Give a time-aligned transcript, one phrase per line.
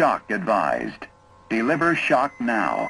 [0.00, 1.06] shock advised.
[1.50, 2.88] Deliver shock now.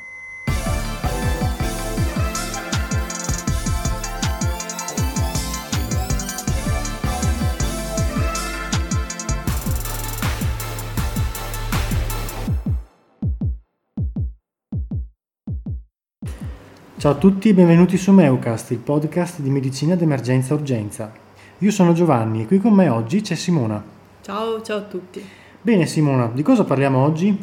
[16.96, 21.12] Ciao a tutti e benvenuti su Meucast, il podcast di medicina d'emergenza urgenza.
[21.58, 23.82] Io sono Giovanni e qui con me oggi c'è Simona.
[24.22, 25.39] Ciao, ciao a tutti.
[25.62, 27.38] Bene Simona, di cosa parliamo oggi?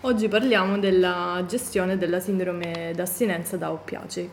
[0.00, 4.26] Oggi parliamo della gestione della sindrome d'astinenza da oppiacei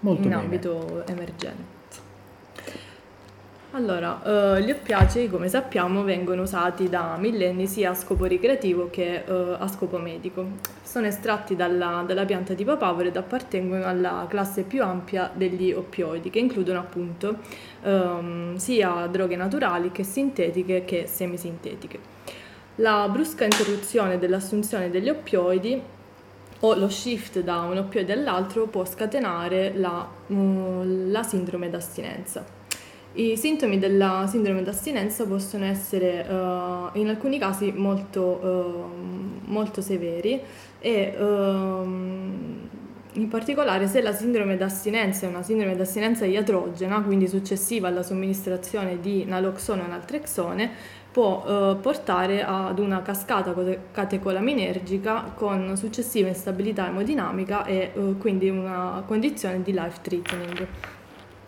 [0.00, 0.40] Molto in bene.
[0.42, 2.00] ambito emergenza.
[3.70, 9.22] Allora, eh, gli oppiacei, come sappiamo, vengono usati da millenni sia a scopo ricreativo che
[9.24, 10.44] eh, a scopo medico.
[10.82, 16.30] Sono estratti dalla, dalla pianta di papavero ed appartengono alla classe più ampia degli oppioidi,
[16.30, 17.36] che includono appunto
[17.84, 22.11] ehm, sia droghe naturali che sintetiche che semisintetiche.
[22.82, 25.80] La brusca interruzione dell'assunzione degli oppioidi
[26.58, 32.44] o lo shift da un oppioide all'altro può scatenare la, mm, la sindrome d'astinenza.
[33.12, 40.40] I sintomi della sindrome d'astinenza possono essere eh, in alcuni casi molto, ehm, molto severi
[40.80, 42.68] e ehm,
[43.16, 49.00] in particolare se la sindrome d'astinenza è una sindrome d'astinenza iatrogena, quindi successiva alla somministrazione
[49.00, 50.70] di naloxone o naltrexone,
[51.12, 53.54] può eh, portare ad una cascata
[53.92, 60.66] catecolaminergica con successiva instabilità emodinamica e eh, quindi una condizione di life threatening.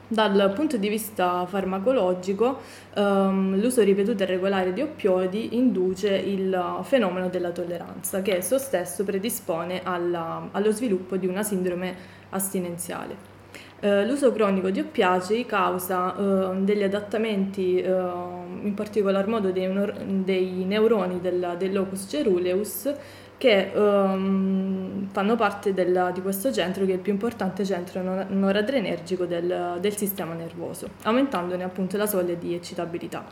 [0.06, 2.60] Dal punto di vista farmacologico,
[2.94, 9.02] ehm, l'uso ripetuto e regolare di oppioidi induce il fenomeno della tolleranza, che esso stesso
[9.02, 11.96] predispone alla- allo sviluppo di una sindrome
[12.28, 13.33] astinenziale.
[13.84, 19.68] Eh, l'uso cronico di oppiacei causa eh, degli adattamenti, eh, in particolar modo dei,
[20.24, 22.90] dei neuroni del, del locus ceruleus,
[23.36, 28.30] che ehm, fanno parte del- di questo centro che è il più importante centro nor-
[28.30, 33.22] noradrenergico del, del sistema nervoso, aumentandone appunto la soglia di eccitabilità.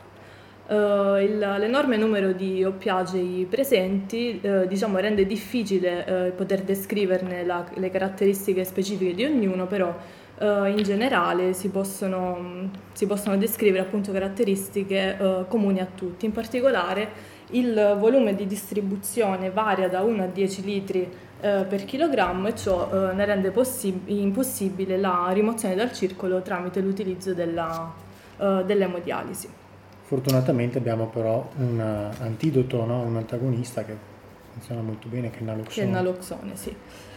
[0.67, 0.75] Eh,
[1.23, 7.89] il- l'enorme numero di oppiacei presenti eh, diciamo, rende difficile eh, poter descriverne la- le
[7.89, 9.95] caratteristiche specifiche di ognuno, però
[10.39, 16.25] eh, in generale si possono, si possono descrivere appunto caratteristiche eh, comuni a tutti.
[16.25, 21.01] In particolare il volume di distribuzione varia da 1 a 10 litri
[21.41, 26.79] eh, per chilogrammo e ciò eh, ne rende possib- impossibile la rimozione dal circolo tramite
[26.79, 27.91] l'utilizzo della,
[28.37, 29.49] eh, dell'emodialisi.
[30.05, 33.01] Fortunatamente abbiamo però un eh, antidoto, no?
[33.01, 33.95] un antagonista che
[34.53, 35.85] funziona molto bene, che è il Che è naloxone.
[35.85, 36.75] il naloxone, sì.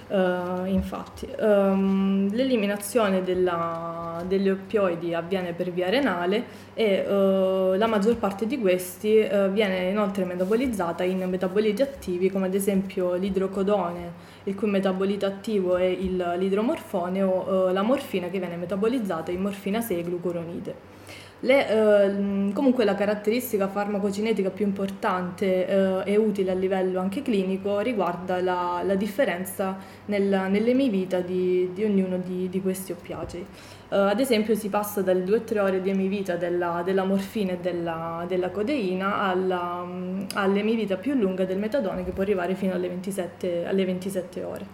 [0.08, 6.44] Eh, infatti, Ehm, l'eliminazione della- degli oppioidi avviene per via renale
[6.74, 12.46] e eh, la maggior parte di questi eh, viene inoltre metabolizzata in metaboliti attivi come
[12.46, 14.12] ad esempio l'idrocodone,
[14.44, 19.80] il cui metabolito attivo è il- l'idromorfone o la morfina che viene metabolizzata in morfina
[19.80, 20.94] 6 glucuronide.
[21.40, 27.80] Le, ehm, comunque la caratteristica farmacocinetica più importante eh, e utile a livello anche clinico
[27.80, 29.76] riguarda la, la differenza
[30.06, 33.46] nel- nell'emivita di, di ognuno di, di questi oppiacei.
[33.88, 38.24] Eh, ad esempio si passa dalle 2-3 ore di emivita della, della morfina e della,
[38.26, 43.66] della codeina alla, mm, all'emivita più lunga del metadone che può arrivare fino alle 27,
[43.66, 44.66] alle 27 ore.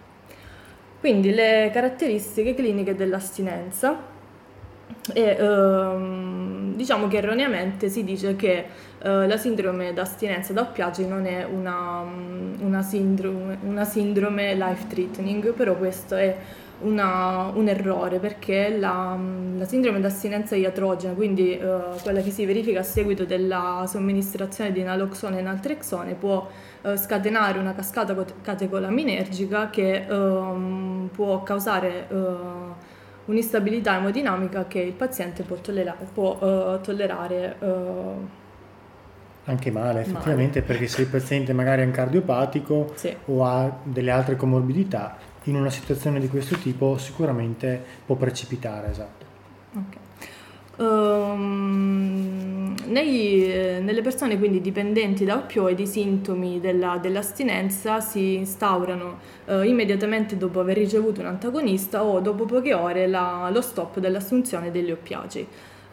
[0.99, 4.11] Quindi le caratteristiche cliniche dell'astinenza
[5.13, 6.42] e ehm,
[6.75, 8.65] diciamo che erroneamente si dice che
[9.01, 14.87] eh, la sindrome d'astinenza da oppiacei non è una, mm, una sindrome, una sindrome life
[14.87, 16.35] threatening, però questo è
[16.81, 22.45] una- un errore perché la, mm, la sindrome d'astinenza iatrogena, quindi eh, quella che si
[22.45, 26.47] verifica a seguito della somministrazione di naloxone e naltrexone, può
[26.85, 32.91] eh, scatenare una cascata catecolaminergica che ehm, può causare eh,
[33.25, 37.55] un'instabilità emodinamica che il paziente può, tollera- può, eh, tollerare.
[37.59, 38.41] eh,
[39.45, 43.13] Anche male, effettivamente, perché se il paziente magari è un cardiopatico sì.
[43.25, 49.25] o ha delle altre comorbidità, in una situazione di questo tipo sicuramente può precipitare, esatto.
[49.75, 49.97] Ok.
[50.77, 59.65] Ehm, nei- nelle persone quindi dipendenti da oppioidi i sintomi della- dell'astinenza si instaurano eh,
[59.67, 64.91] immediatamente dopo aver ricevuto un antagonista o dopo poche ore la- lo stop dell'assunzione degli
[64.91, 65.45] oppiacei.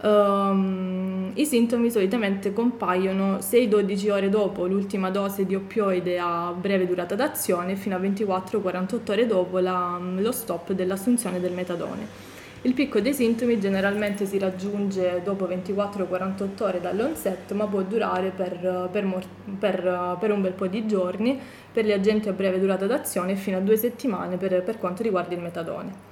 [0.03, 7.15] Ehm, I sintomi solitamente compaiono 6-12 ore dopo l'ultima dose di oppioide a breve durata
[7.15, 12.29] d'azione fino a 24-48 ore dopo la- lo stop dell'assunzione del metadone.
[12.63, 18.89] Il picco dei sintomi generalmente si raggiunge dopo 24-48 ore dall'onset, ma può durare per,
[18.93, 19.27] per,
[19.59, 21.41] per, per, un bel po' di giorni
[21.73, 25.35] per gli agenti a breve durata d'azione e fino a due settimane per, quanto riguarda
[25.35, 26.09] il metadone.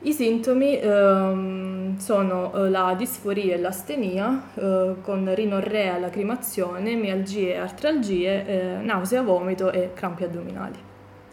[0.00, 7.56] I sintomi ehm, sono eh, la disforia e l'astenia eh, con rinorrea, lacrimazione, mialgie e
[7.56, 10.76] artralgie, eh, nausea, vomito e crampi addominali.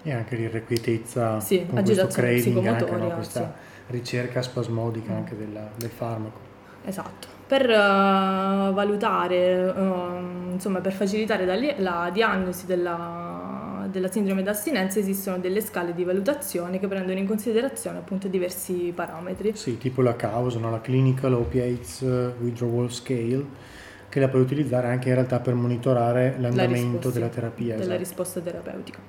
[0.01, 3.09] E anche l'irrequietezza sì, con questo craving, anche, no?
[3.09, 3.73] questa sì.
[3.87, 5.15] Ricerca spasmodica mm.
[5.15, 6.39] anche della, del farmaco.
[6.85, 7.27] Esatto.
[7.47, 11.45] Per uh, valutare, uh, insomma, per facilitare
[11.77, 17.99] la diagnosi della, della sindrome d'astinenza esistono delle scale di valutazione che prendono in considerazione
[17.99, 19.55] appunto diversi parametri.
[19.55, 20.71] Sì, tipo la causa, no?
[20.71, 22.01] la Clinical Opiates
[22.39, 23.73] Withdrawal Scale
[24.15, 27.73] che la puoi utilizzare anche in realtà per monitorare l'andamento della terapia.
[27.73, 27.97] Della esatto.
[27.97, 28.99] risposta terapeutica.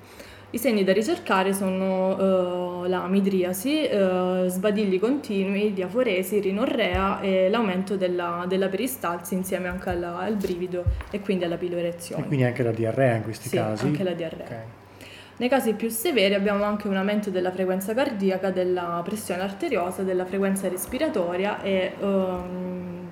[0.49, 7.97] I segni da ricercare sono uh, la midriasi, uh, sbadigli continui, diaforesi, rinorrea e l'aumento
[7.97, 12.23] della, della peristalsi insieme anche alla, al brivido e quindi alla piloerezione.
[12.23, 13.87] E quindi anche la diarrea in questi sì, casi?
[13.87, 14.45] anche la diarrea.
[14.45, 14.63] Okay.
[15.39, 20.25] Nei casi più severi abbiamo anche un aumento della frequenza cardiaca, della pressione arteriosa, della
[20.25, 23.07] frequenza respiratoria e um,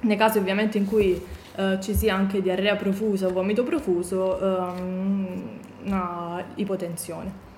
[0.00, 1.24] nei casi ovviamente in cui
[1.56, 7.52] uh, ci sia anche diarrea profusa o vomito profuso, um, una ipotensione.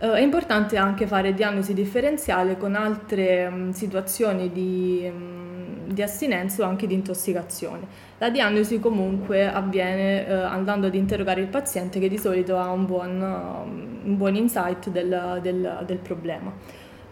[0.00, 6.64] Uh, è importante anche fare diagnosi differenziale con altre um, situazioni di, um, di, astinenza
[6.64, 7.86] o anche di intossicazione.
[8.16, 12.86] La diagnosi comunque avviene uh, andando ad interrogare il paziente che di solito ha un
[12.86, 16.50] buon, uh, un buon insight del, del, del problema.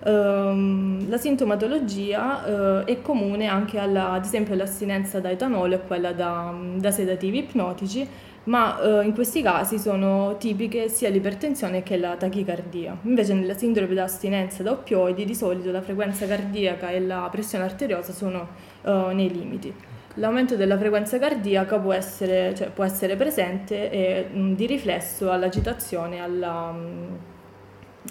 [0.01, 6.13] Uh, la sintomatologia uh, è comune anche alla, ad esempio all'astinenza da etanolo e quella
[6.13, 8.09] da, da sedativi ipnotici,
[8.49, 12.97] ma uh, in questi casi sono tipiche sia l'ipertensione che la tachicardia.
[13.03, 17.65] Invece nella sindrome da astinenza da oppioidi di solito la frequenza cardiaca e la pressione
[17.65, 18.49] arteriosa sono
[18.83, 19.73] uh, nei limiti.
[20.15, 26.21] L'aumento della frequenza cardiaca può essere, cioè, può essere presente e, mh, di riflesso all'agitazione
[26.21, 27.19] alla, mh,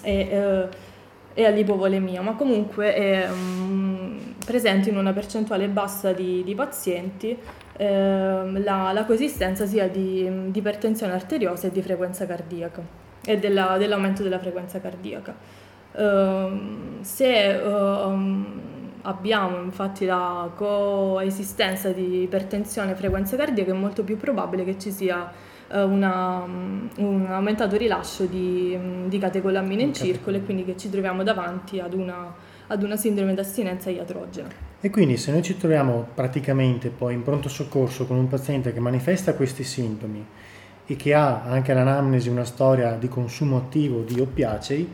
[0.02, 0.68] e, uh,
[1.34, 7.36] e, all'ipovolemia, ma comunque è mh, presente in una percentuale bassa di, di pazienti
[7.78, 12.82] ehm, la, la, coesistenza sia di, di, ipertensione arteriosa e di frequenza cardiaca
[13.24, 15.34] e della, dell'aumento della frequenza cardiaca.
[15.96, 18.60] Ehm, se ehm,
[19.02, 24.90] abbiamo infatti la coesistenza di ipertensione e frequenza cardiaca è molto più probabile che ci
[24.90, 25.30] sia
[25.70, 31.22] eh, una, un aumentato rilascio di, di catecolamine in circolo e quindi che ci troviamo
[31.22, 32.34] davanti ad una,
[32.66, 34.67] ad una sindrome d'astinenza iatrogena.
[34.80, 38.78] E quindi se noi ci troviamo praticamente poi in pronto soccorso con un paziente che
[38.78, 40.24] manifesta questi sintomi
[40.86, 44.88] e che ha anche l'anamnesi una storia di consumo attivo di oppiacei,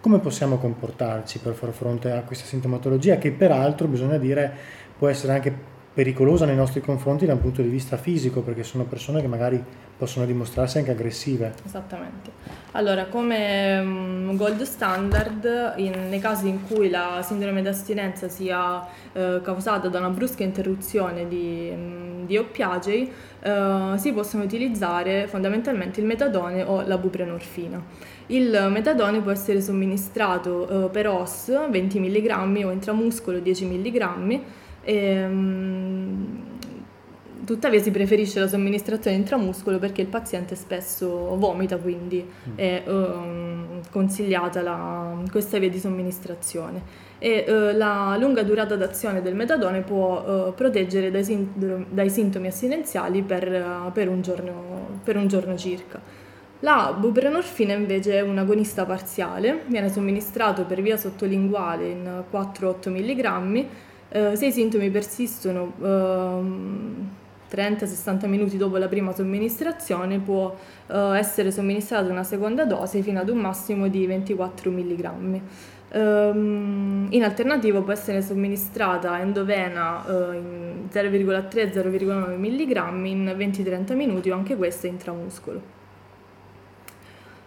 [0.00, 4.52] come possiamo comportarci per far fronte a questa sintomatologia che peraltro bisogna dire
[4.98, 8.84] può essere anche pericolosa nei nostri confronti da un punto di vista fisico perché sono
[8.84, 9.62] persone che magari
[9.96, 11.52] possono dimostrarsi anche aggressive.
[11.64, 12.30] Esattamente.
[12.72, 19.40] Allora, come um, gold standard, in, nei casi in cui la sindrome d'astinenza sia eh,
[19.42, 26.06] causata da una brusca interruzione di, um, di oppiacei, eh, si possono utilizzare fondamentalmente il
[26.06, 27.80] metadone o la buprenorfina.
[28.26, 34.40] Il metadone può essere somministrato eh, per OS 20 mg o intramuscolo 10 mg
[34.82, 36.42] e, um,
[37.44, 42.56] tuttavia si preferisce la somministrazione intramuscolo perché il paziente spesso vomita, quindi mm.
[42.56, 47.10] è um, consigliata la, questa via di somministrazione.
[47.18, 52.48] E uh, la lunga durata d'azione del metadone può uh, proteggere dai, sindrom- dai, sintomi
[52.48, 56.00] astinenziali per, uh, per, un giorno, per un giorno circa.
[56.60, 63.66] La buprenorfina invece è un agonista parziale, viene somministrato per via sottolinguale in 4-8 mg
[64.14, 67.20] eh, se i sintomi persistono eh,
[67.56, 70.54] 30-60 minuti dopo la prima somministrazione può
[70.86, 75.40] eh, essere somministrata una seconda dose fino ad un massimo di 24 mg.
[75.94, 84.34] Um, in alternativa può essere somministrata endovena uh, in 0,3-0,9 mg in 20-30 minuti o
[84.34, 85.80] anche questa intramuscolo.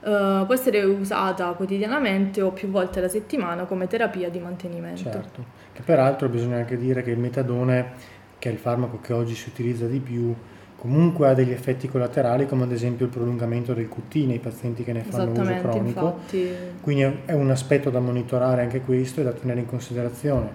[0.02, 5.02] Uh, può essere usata quotidianamente o più volte alla settimana come terapia di mantenimento.
[5.02, 5.44] Certo,
[5.75, 7.91] che peraltro bisogna anche dire che il metadone,
[8.39, 10.34] che è il farmaco che oggi si utilizza di più,
[10.77, 14.94] comunque ha degli effetti collaterali come ad esempio il prolungamento del QT nei pazienti che
[14.94, 16.05] ne fanno uso cronico.
[16.05, 16.48] Infatti...
[16.79, 20.46] Quindi è un aspetto da monitorare anche questo e da tenere in considerazione.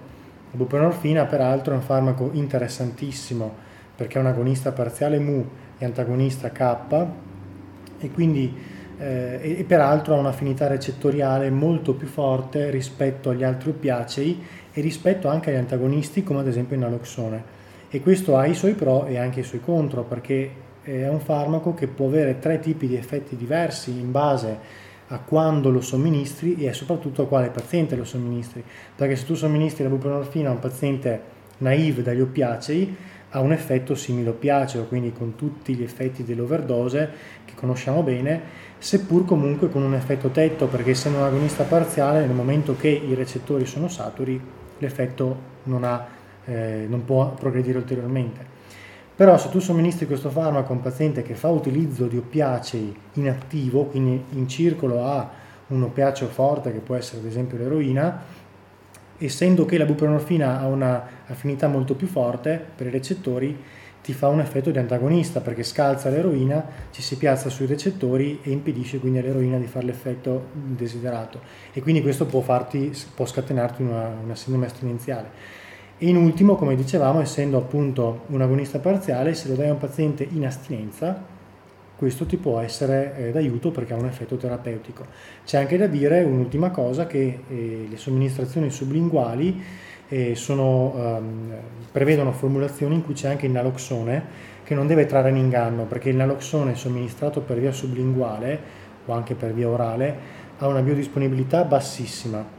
[0.53, 3.55] La buprenorfina peraltro è un farmaco interessantissimo
[3.95, 5.47] perché è un agonista parziale MU
[5.77, 7.07] e antagonista K
[7.99, 14.43] e quindi eh, e, peraltro ha un'affinità recettoriale molto più forte rispetto agli altri oppiacei
[14.73, 17.59] e rispetto anche agli antagonisti come ad esempio il naloxone.
[17.91, 21.75] E questo ha i suoi pro e anche i suoi contro perché è un farmaco
[21.75, 26.73] che può avere tre tipi di effetti diversi in base a quando lo somministri e
[26.73, 28.63] soprattutto a quale paziente lo somministri.
[28.95, 31.21] Perché se tu somministri la buprenorfina a un paziente
[31.59, 32.97] naive dagli oppiacei,
[33.31, 37.11] ha un effetto simile oppiaceo, quindi con tutti gli effetti dell'overdose
[37.45, 38.41] che conosciamo bene,
[38.79, 43.15] seppur comunque con un effetto tetto, perché essendo un agonista parziale, nel momento che i
[43.15, 44.41] recettori sono saturi,
[44.81, 46.07] l'effetto non, ha,
[46.45, 48.59] eh, non può progredire ulteriormente.
[49.15, 53.29] Però se tu somministri questo farmaco a un paziente che fa utilizzo di oppiacei in
[53.29, 55.31] attivo, quindi in circolo ha
[55.69, 58.23] un oppiaceo forte che può essere ad esempio l'eroina,
[59.19, 63.63] essendo che la buprenorfina ha una affinità molto più forte per i recettori,
[64.03, 68.51] ti fa un effetto di antagonista perché scalza l'eroina, ci si piazza sui recettori e
[68.51, 71.41] impedisce quindi all'eroina di fare l'effetto desiderato
[71.73, 75.59] e quindi questo può, farti, può scatenarti una, una sindrome astinenziale.
[75.99, 79.79] E in ultimo, come dicevamo, essendo appunto un agonista parziale, se lo dai a un
[79.79, 81.23] paziente in astinenza,
[81.95, 85.05] questo ti può essere eh, d'aiuto perché ha un effetto terapeutico.
[85.45, 89.63] C'è anche da dire un'ultima cosa che eh, le somministrazioni sublinguali
[90.35, 91.55] sono, ehm,
[91.93, 96.11] prevedono formulazioni in cui c'è anche il naloxone che non deve trarre in inganno perché
[96.11, 98.59] il naloxone somministrato per via sublinguale
[99.07, 102.59] o anche per via orale ha una biodisponibilità bassissima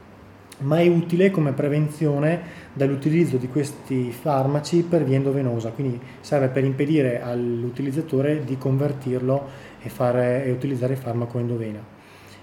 [0.61, 2.41] ma è utile come prevenzione
[2.73, 9.47] dall'utilizzo di questi farmaci per via endovenosa, quindi serve per impedire all'utilizzatore di convertirlo
[9.81, 11.79] e, fare, e utilizzare il farmaco endovena.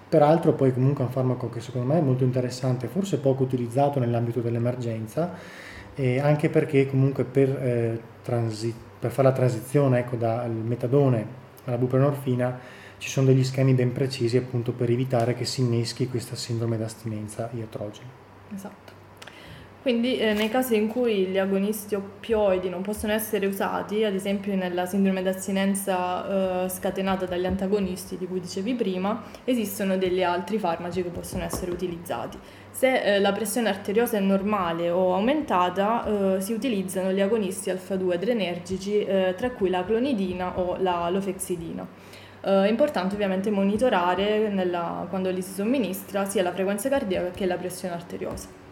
[0.08, 3.98] Peraltro poi comunque è un farmaco che secondo me è molto interessante, forse poco utilizzato
[3.98, 5.34] nell'ambito dell'emergenza,
[6.20, 11.26] anche perché comunque per, eh, transi- per fare la transizione ecco, dal metadone
[11.64, 12.58] alla buprenorfina
[12.98, 17.50] ci sono degli schemi ben precisi appunto per evitare che si inneschi questa sindrome d'astinenza
[17.52, 18.08] iatrogena.
[18.54, 18.97] Esatto.
[19.88, 24.54] Quindi eh, nei casi in cui gli agonisti oppioidi non possono essere usati, ad esempio
[24.54, 31.02] nella sindrome d'astinenza eh, scatenata dagli antagonisti di cui dicevi prima, esistono degli altri farmaci
[31.02, 32.36] che possono essere utilizzati.
[32.70, 38.12] Se eh, la pressione arteriosa è normale o aumentata, eh, si utilizzano gli agonisti alfa-2
[38.12, 41.88] adrenergici, eh, tra cui la clonidina o la lofexidina.
[42.40, 47.46] Uh, è importante ovviamente monitorare nella, quando li si somministra sia la frequenza cardiaca che
[47.46, 48.67] la pressione arteriosa.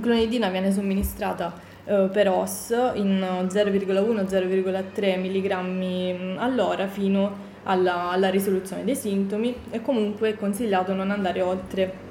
[0.00, 1.52] Clonidina viene somministrata
[1.84, 10.30] uh, per OS in 0,1-0,3 mg all'ora fino alla, alla, risoluzione dei sintomi e comunque
[10.30, 12.06] è consigliato non andare oltre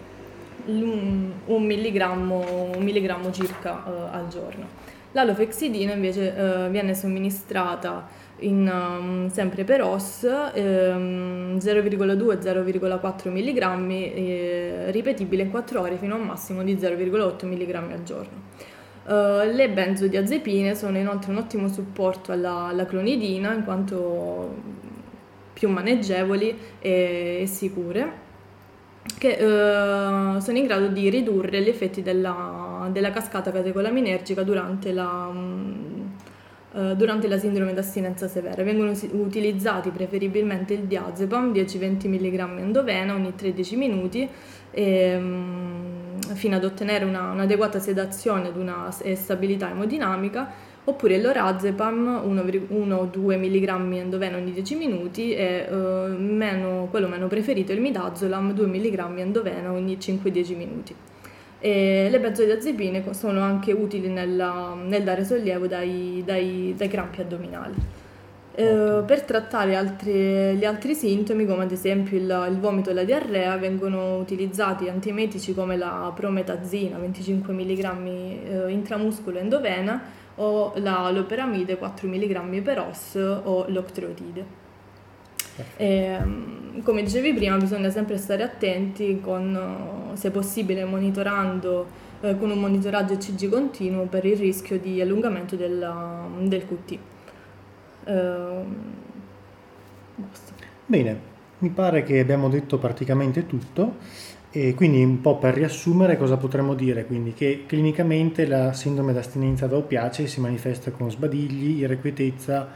[0.66, 4.66] un, un, milligrammo, un milligrammo circa uh, al giorno.
[5.14, 8.08] La lofexidina invece viene somministrata
[8.40, 16.18] in, um, sempre per OS, ehm, 0,2-0,4 mg eh, ripetibile in 4 ore fino a
[16.18, 18.46] un massimo di 0,8 mg al giorno.
[19.06, 24.54] Uh, le benzodiazepine sono inoltre un ottimo supporto alla, alla clonidina in quanto
[25.54, 28.26] più maneggevoli e, e sicure
[29.18, 35.32] che uh, sono in grado di ridurre gli effetti della, della cascata catecholaminergica durante la,
[36.78, 38.62] eh, durante la sindrome d'astinenza severa.
[38.62, 44.30] Vengono utilizzati preferibilmente il diazepam 10-20 mg endovena ogni 13 minuti
[44.70, 50.52] e, um, fino ad ottenere una, un'adeguata sedazione ed una e stabilità emodinamica
[50.84, 57.82] oppure l'orazepam 1-2 mg endovena ogni 10 minuti e uh, meno, quello meno preferito il
[57.82, 60.96] midazolam 2 mg endovena ogni 5-10 minuti.
[61.60, 67.76] E le benzodiazepine sono anche utili nella, nel dare sollievo dai, dai, dai crampi addominali.
[68.60, 73.04] Eh, per trattare altri, gli altri sintomi, come ad esempio il, il, vomito e la
[73.04, 80.02] diarrea, vengono utilizzati antiemetici come la prometazina 25 mg eh, intramuscolo endovena
[80.38, 84.67] o la loperamide 4 mg per os o l'octreotide.
[85.78, 91.88] E, ehm, come dicevi prima, bisogna sempre stare attenti con, se possibile, monitorando
[92.22, 96.98] eh, con un monitoraggio ECG continuo per il rischio di allungamento della, del QT.
[98.06, 98.96] Eh,
[100.86, 101.20] Bene,
[101.60, 103.98] mi pare che abbiamo detto praticamente tutto
[104.50, 107.06] e quindi un po' per riassumere cosa potremmo dire?
[107.06, 112.70] Quindi che clinicamente la sindrome d'astinenza da oppiacei si manifesta con sbadigli, irrequietezza,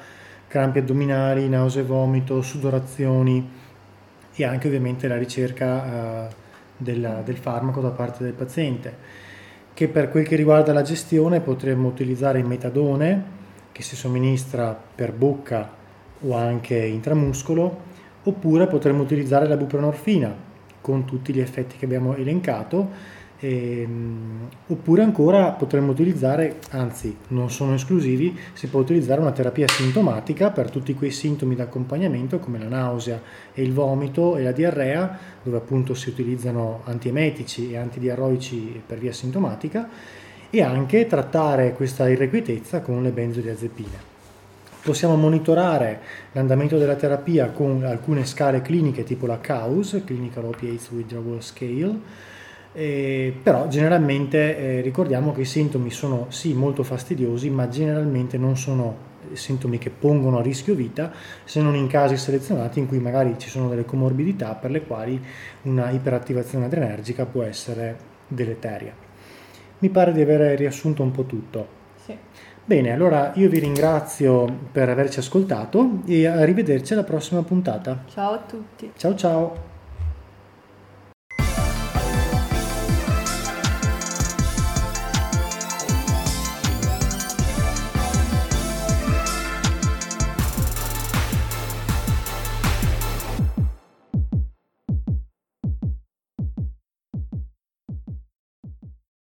[0.52, 3.50] crampi addominali, nausea e vomito, sudorazioni
[4.36, 6.34] e anche ovviamente la ricerca eh,
[6.76, 8.94] del, del farmaco da parte del paziente.
[9.74, 13.40] Che per quel che riguarda la gestione potremmo utilizzare il metadone
[13.72, 15.70] che si somministra per bocca
[16.20, 17.90] o anche intramuscolo
[18.24, 20.36] oppure potremmo utilizzare la buprenorfina
[20.82, 22.90] con tutti gli effetti che abbiamo elencato
[23.44, 30.52] Ehm, oppure ancora potremmo utilizzare, anzi non sono esclusivi, si può utilizzare una terapia sintomatica
[30.52, 33.20] per tutti quei sintomi di accompagnamento come la nausea
[33.52, 39.12] e il vomito e la diarrea, dove appunto si utilizzano antiemetici e antidiarroici per via
[39.12, 39.90] sintomatica,
[40.52, 44.10] e anche trattare questa irrequietezza con le benzodiazepine.
[44.84, 46.02] Possiamo monitorare
[46.34, 52.00] l'andamento della terapia con alcune scale cliniche tipo la CAUS, Clinical Opiates Withdrawal Scale,
[52.74, 58.58] eh, però generalmente eh, ricordiamo che i sintomi sono sì molto fastidiosi, ma generalmente non
[58.58, 61.12] sono sintomi che pongono a rischio vita,
[61.44, 65.22] se non in casi selezionati in cui magari ci sono delle comorbidità per le quali
[65.64, 67.98] una iperattivazione adrenergica può essere
[68.28, 68.94] deleteria.
[69.80, 71.80] Mi pare di aver riassunto un po' tutto.
[72.04, 72.16] Sì.
[72.64, 78.04] Bene, allora io vi ringrazio per averci ascoltato e arrivederci alla prossima puntata.
[78.08, 78.92] Ciao a tutti.
[78.96, 79.71] Ciao ciao.